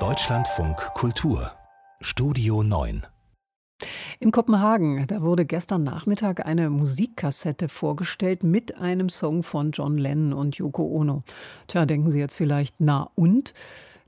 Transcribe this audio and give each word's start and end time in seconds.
Deutschlandfunk 0.00 0.76
Kultur 0.94 1.52
Studio 2.00 2.64
9 2.64 3.06
in 4.18 4.32
Kopenhagen, 4.32 5.06
da 5.06 5.22
wurde 5.22 5.44
gestern 5.44 5.84
Nachmittag 5.84 6.44
eine 6.44 6.70
Musikkassette 6.70 7.68
vorgestellt 7.68 8.42
mit 8.42 8.76
einem 8.78 9.08
Song 9.08 9.44
von 9.44 9.70
John 9.70 9.96
Lennon 9.96 10.32
und 10.32 10.56
Yoko 10.56 10.84
Ono. 10.84 11.22
Tja, 11.68 11.86
denken 11.86 12.10
Sie 12.10 12.18
jetzt 12.18 12.34
vielleicht, 12.34 12.76
na 12.78 13.10
und? 13.14 13.54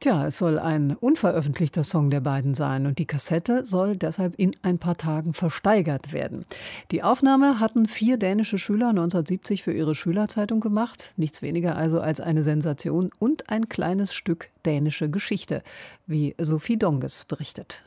Tja, 0.00 0.26
es 0.26 0.38
soll 0.38 0.58
ein 0.58 0.96
unveröffentlichter 0.96 1.82
Song 1.82 2.10
der 2.10 2.20
beiden 2.20 2.52
sein 2.52 2.86
und 2.86 2.98
die 2.98 3.06
Kassette 3.06 3.64
soll 3.64 3.96
deshalb 3.96 4.34
in 4.36 4.54
ein 4.62 4.78
paar 4.78 4.96
Tagen 4.96 5.32
versteigert 5.32 6.12
werden. 6.12 6.44
Die 6.90 7.02
Aufnahme 7.02 7.58
hatten 7.58 7.86
vier 7.86 8.18
dänische 8.18 8.58
Schüler 8.58 8.88
1970 8.90 9.62
für 9.62 9.72
ihre 9.72 9.94
Schülerzeitung 9.94 10.60
gemacht. 10.60 11.14
Nichts 11.16 11.40
weniger 11.40 11.76
also 11.76 12.00
als 12.00 12.20
eine 12.20 12.42
Sensation 12.42 13.10
und 13.18 13.48
ein 13.48 13.68
kleines 13.68 14.14
Stück 14.14 14.50
dänische 14.66 15.08
Geschichte, 15.08 15.62
wie 16.06 16.34
Sophie 16.38 16.76
Donges 16.76 17.24
berichtet. 17.24 17.84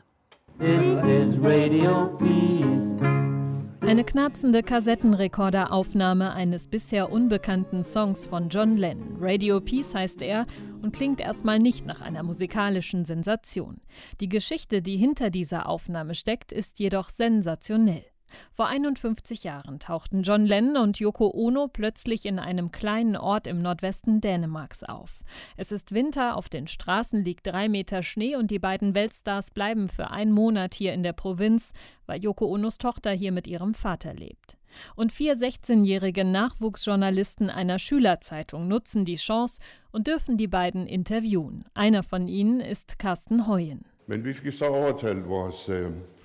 Eine 3.88 4.04
knarzende 4.04 4.62
Kassettenrekorderaufnahme 4.62 6.34
eines 6.34 6.68
bisher 6.68 7.10
unbekannten 7.10 7.82
Songs 7.82 8.26
von 8.26 8.50
John 8.50 8.76
Lennon. 8.76 9.16
Radio 9.18 9.62
Peace 9.62 9.94
heißt 9.94 10.20
er 10.20 10.46
und 10.82 10.94
klingt 10.94 11.22
erstmal 11.22 11.58
nicht 11.58 11.86
nach 11.86 12.02
einer 12.02 12.22
musikalischen 12.22 13.06
Sensation. 13.06 13.80
Die 14.20 14.28
Geschichte, 14.28 14.82
die 14.82 14.98
hinter 14.98 15.30
dieser 15.30 15.66
Aufnahme 15.66 16.14
steckt, 16.14 16.52
ist 16.52 16.78
jedoch 16.80 17.08
sensationell. 17.08 18.04
Vor 18.50 18.66
51 18.66 19.44
Jahren 19.44 19.78
tauchten 19.78 20.22
John 20.22 20.46
Lennon 20.46 20.76
und 20.76 20.98
Yoko 20.98 21.30
Ono 21.34 21.68
plötzlich 21.68 22.26
in 22.26 22.38
einem 22.38 22.70
kleinen 22.70 23.16
Ort 23.16 23.46
im 23.46 23.62
Nordwesten 23.62 24.20
Dänemarks 24.20 24.84
auf. 24.84 25.22
Es 25.56 25.72
ist 25.72 25.92
Winter, 25.92 26.36
auf 26.36 26.48
den 26.48 26.66
Straßen 26.66 27.24
liegt 27.24 27.46
drei 27.46 27.68
Meter 27.68 28.02
Schnee 28.02 28.36
und 28.36 28.50
die 28.50 28.58
beiden 28.58 28.94
Weltstars 28.94 29.50
bleiben 29.50 29.88
für 29.88 30.10
einen 30.10 30.32
Monat 30.32 30.74
hier 30.74 30.92
in 30.92 31.02
der 31.02 31.12
Provinz, 31.12 31.72
weil 32.06 32.22
Yoko 32.22 32.46
Onos 32.46 32.78
Tochter 32.78 33.12
hier 33.12 33.32
mit 33.32 33.46
ihrem 33.46 33.74
Vater 33.74 34.14
lebt. 34.14 34.56
Und 34.94 35.12
vier 35.12 35.36
16-jährige 35.36 36.24
Nachwuchsjournalisten 36.24 37.50
einer 37.50 37.78
Schülerzeitung 37.78 38.68
nutzen 38.68 39.04
die 39.04 39.16
Chance 39.16 39.60
und 39.90 40.06
dürfen 40.06 40.36
die 40.36 40.48
beiden 40.48 40.86
interviewen. 40.86 41.64
Einer 41.74 42.02
von 42.02 42.28
ihnen 42.28 42.60
ist 42.60 42.98
Carsten 42.98 43.46
Heuen. 43.46 43.84
Men 44.06 44.24
vi 44.24 44.32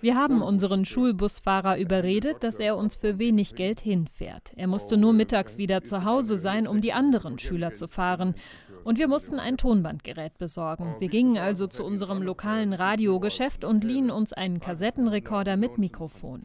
wir 0.03 0.17
haben 0.17 0.41
unseren 0.41 0.83
Schulbusfahrer 0.83 1.77
überredet, 1.79 2.43
dass 2.43 2.59
er 2.59 2.75
uns 2.75 2.97
für 2.97 3.19
wenig 3.19 3.55
Geld 3.55 3.79
hinfährt. 3.79 4.51
Er 4.57 4.67
musste 4.67 4.97
nur 4.97 5.13
mittags 5.13 5.57
wieder 5.57 5.85
zu 5.85 6.03
Hause 6.03 6.37
sein, 6.37 6.67
um 6.67 6.81
die 6.81 6.91
anderen 6.91 7.39
Schüler 7.39 7.73
zu 7.73 7.87
fahren. 7.87 8.35
Und 8.83 8.97
wir 8.97 9.07
mussten 9.07 9.39
ein 9.39 9.55
Tonbandgerät 9.55 10.37
besorgen. 10.37 10.95
Wir 10.99 11.07
gingen 11.07 11.37
also 11.37 11.67
zu 11.67 11.85
unserem 11.85 12.21
lokalen 12.21 12.73
Radiogeschäft 12.73 13.63
und 13.63 13.85
liehen 13.85 14.11
uns 14.11 14.33
einen 14.33 14.59
Kassettenrekorder 14.59 15.55
mit 15.55 15.77
Mikrofon. 15.77 16.43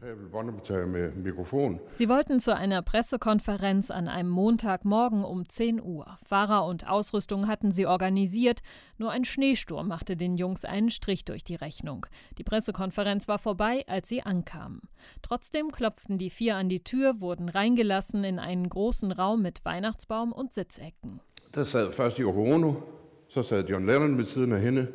Sie 1.91 2.07
wollten 2.07 2.39
zu 2.39 2.55
einer 2.55 2.81
Pressekonferenz 2.81 3.91
an 3.91 4.07
einem 4.07 4.29
Montagmorgen 4.29 5.25
um 5.25 5.49
10 5.49 5.81
Uhr. 5.83 6.17
Fahrer 6.23 6.65
und 6.65 6.89
Ausrüstung 6.89 7.49
hatten 7.49 7.73
sie 7.73 7.85
organisiert. 7.85 8.61
Nur 8.97 9.11
ein 9.11 9.25
Schneesturm 9.25 9.89
machte 9.89 10.15
den 10.15 10.37
Jungs 10.37 10.63
einen 10.63 10.91
Strich 10.91 11.25
durch 11.25 11.43
die 11.43 11.55
Rechnung. 11.55 12.05
Die 12.37 12.45
Pressekonferenz 12.45 13.27
war 13.27 13.39
vorbei, 13.49 13.83
als 13.87 14.07
sie 14.07 14.21
ankamen. 14.21 14.81
Trotzdem 15.23 15.71
klopften 15.71 16.19
die 16.19 16.29
vier 16.29 16.55
an 16.55 16.69
die 16.69 16.83
Tür, 16.83 17.19
wurden 17.19 17.49
reingelassen 17.49 18.23
in 18.23 18.37
einen 18.37 18.69
großen 18.69 19.11
Raum 19.11 19.41
mit 19.41 19.65
Weihnachtsbaum 19.65 20.31
und 20.31 20.53
Sitzecken. 20.53 21.19
Der 21.55 21.65
sad 21.65 21.95
først 21.95 22.19
Yoko 22.19 22.43
Ono, 22.43 22.83
så 23.29 23.41
sad 23.41 23.67
John 23.67 23.87
Lennon 23.87 24.17
ved 24.17 24.25
siden 24.25 24.53
af 24.53 24.61
hende, 24.61 24.87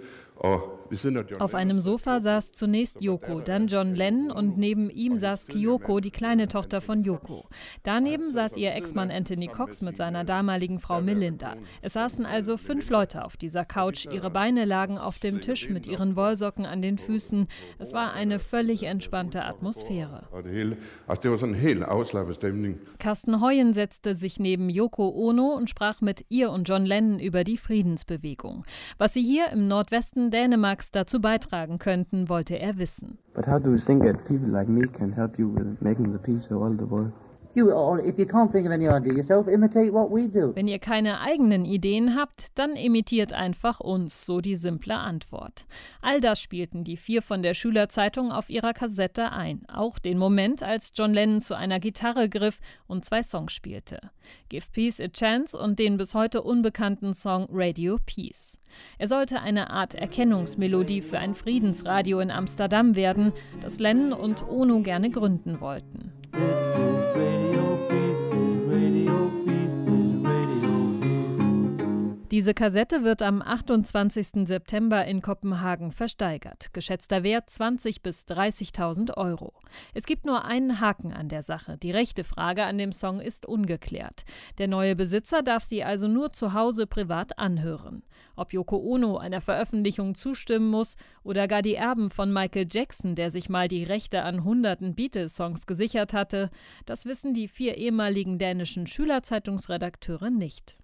auf 1.38 1.54
einem 1.54 1.78
Sofa 1.78 2.20
saß 2.20 2.52
zunächst 2.52 3.00
Yoko, 3.00 3.40
dann 3.40 3.66
John 3.68 3.94
Lennon 3.94 4.30
und 4.30 4.58
neben 4.58 4.90
ihm 4.90 5.18
saß 5.18 5.46
Kyoko, 5.46 6.00
die 6.00 6.10
kleine 6.10 6.48
Tochter 6.48 6.80
von 6.80 7.02
Yoko. 7.02 7.46
Daneben 7.82 8.30
saß 8.30 8.56
ihr 8.56 8.74
Ex-Mann 8.74 9.10
Anthony 9.10 9.48
Cox 9.48 9.80
mit 9.80 9.96
seiner 9.96 10.24
damaligen 10.24 10.78
Frau 10.78 11.00
Melinda. 11.00 11.56
Es 11.82 11.94
saßen 11.94 12.26
also 12.26 12.56
fünf 12.56 12.90
Leute 12.90 13.24
auf 13.24 13.36
dieser 13.36 13.64
Couch. 13.64 14.06
Ihre 14.06 14.30
Beine 14.30 14.64
lagen 14.64 14.98
auf 14.98 15.18
dem 15.18 15.40
Tisch 15.40 15.68
mit 15.68 15.86
ihren 15.86 16.16
Wollsocken 16.16 16.66
an 16.66 16.82
den 16.82 16.98
Füßen. 16.98 17.48
Es 17.78 17.92
war 17.92 18.12
eine 18.12 18.38
völlig 18.38 18.84
entspannte 18.84 19.44
Atmosphäre. 19.44 20.28
Carsten 22.98 23.40
Heuen 23.40 23.74
setzte 23.74 24.14
sich 24.14 24.38
neben 24.38 24.68
Yoko 24.68 25.08
Ono 25.08 25.54
und 25.54 25.70
sprach 25.70 26.00
mit 26.00 26.24
ihr 26.28 26.50
und 26.50 26.68
John 26.68 26.86
Lennon 26.86 27.18
über 27.18 27.44
die 27.44 27.56
Friedensbewegung. 27.56 28.64
Was 28.98 29.14
sie 29.14 29.22
hier 29.22 29.48
im 29.48 29.68
Nordwesten 29.68 30.30
Dänemarks 30.30 30.73
dazu 30.90 31.20
beitragen 31.20 31.78
könnten, 31.78 32.28
wollte 32.28 32.58
er 32.58 32.78
wissen. 32.78 33.18
But 33.34 33.46
how 33.46 33.58
do 33.58 33.70
you 33.70 33.78
think 33.78 34.04
all 36.62 36.76
the 36.76 36.88
world? 36.88 37.12
Wenn 40.54 40.68
ihr 40.68 40.78
keine 40.78 41.20
eigenen 41.20 41.64
Ideen 41.64 42.16
habt, 42.16 42.58
dann 42.58 42.76
imitiert 42.76 43.32
einfach 43.32 43.80
uns, 43.80 44.26
so 44.26 44.40
die 44.40 44.56
simple 44.56 44.96
Antwort. 44.96 45.66
All 46.02 46.20
das 46.20 46.40
spielten 46.40 46.84
die 46.84 46.96
vier 46.96 47.22
von 47.22 47.42
der 47.42 47.54
Schülerzeitung 47.54 48.32
auf 48.32 48.50
ihrer 48.50 48.72
Kassette 48.72 49.32
ein, 49.32 49.62
auch 49.72 49.98
den 49.98 50.18
Moment, 50.18 50.62
als 50.62 50.92
John 50.94 51.14
Lennon 51.14 51.40
zu 51.40 51.56
einer 51.56 51.80
Gitarre 51.80 52.28
griff 52.28 52.60
und 52.86 53.04
zwei 53.04 53.22
Songs 53.22 53.52
spielte. 53.52 54.00
Give 54.48 54.66
Peace 54.72 55.00
a 55.00 55.08
Chance 55.08 55.56
und 55.56 55.78
den 55.78 55.96
bis 55.96 56.14
heute 56.14 56.42
unbekannten 56.42 57.14
Song 57.14 57.46
Radio 57.50 57.98
Peace. 58.04 58.58
Er 58.98 59.08
sollte 59.08 59.40
eine 59.40 59.70
Art 59.70 59.94
Erkennungsmelodie 59.94 61.02
für 61.02 61.18
ein 61.18 61.34
Friedensradio 61.34 62.20
in 62.20 62.30
Amsterdam 62.30 62.96
werden, 62.96 63.32
das 63.60 63.78
Lennon 63.78 64.12
und 64.12 64.48
Ono 64.48 64.80
gerne 64.80 65.10
gründen 65.10 65.60
wollten. 65.60 66.12
Diese 72.34 72.52
Kassette 72.52 73.04
wird 73.04 73.22
am 73.22 73.42
28. 73.42 74.48
September 74.48 75.04
in 75.04 75.22
Kopenhagen 75.22 75.92
versteigert. 75.92 76.72
Geschätzter 76.72 77.22
Wert 77.22 77.48
20.000 77.48 78.02
bis 78.02 78.24
30.000 78.24 79.16
Euro. 79.16 79.52
Es 79.92 80.04
gibt 80.04 80.26
nur 80.26 80.44
einen 80.44 80.80
Haken 80.80 81.12
an 81.12 81.28
der 81.28 81.44
Sache. 81.44 81.78
Die 81.78 81.92
rechte 81.92 82.24
Frage 82.24 82.64
an 82.64 82.76
dem 82.76 82.90
Song 82.90 83.20
ist 83.20 83.46
ungeklärt. 83.46 84.24
Der 84.58 84.66
neue 84.66 84.96
Besitzer 84.96 85.44
darf 85.44 85.62
sie 85.62 85.84
also 85.84 86.08
nur 86.08 86.32
zu 86.32 86.54
Hause 86.54 86.88
privat 86.88 87.38
anhören. 87.38 88.02
Ob 88.34 88.52
Yoko 88.52 88.78
Ono 88.78 89.16
einer 89.16 89.40
Veröffentlichung 89.40 90.16
zustimmen 90.16 90.70
muss 90.70 90.96
oder 91.22 91.46
gar 91.46 91.62
die 91.62 91.76
Erben 91.76 92.10
von 92.10 92.32
Michael 92.32 92.66
Jackson, 92.68 93.14
der 93.14 93.30
sich 93.30 93.48
mal 93.48 93.68
die 93.68 93.84
Rechte 93.84 94.24
an 94.24 94.42
hunderten 94.42 94.96
Beatles-Songs 94.96 95.68
gesichert 95.68 96.12
hatte, 96.12 96.50
das 96.84 97.06
wissen 97.06 97.32
die 97.32 97.46
vier 97.46 97.76
ehemaligen 97.76 98.38
dänischen 98.38 98.88
Schülerzeitungsredakteure 98.88 100.30
nicht. 100.30 100.76